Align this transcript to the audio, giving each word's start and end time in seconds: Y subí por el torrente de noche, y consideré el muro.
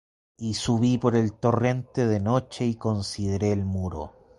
Y 0.39 0.55
subí 0.55 0.97
por 0.97 1.15
el 1.15 1.33
torrente 1.33 2.07
de 2.07 2.19
noche, 2.19 2.65
y 2.65 2.73
consideré 2.73 3.51
el 3.51 3.65
muro. 3.65 4.15